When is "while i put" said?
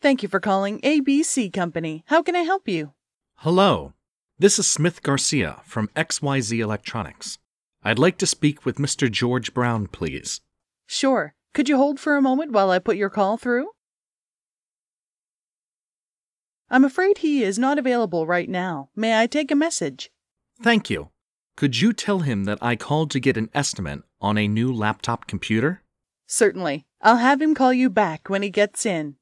12.52-12.96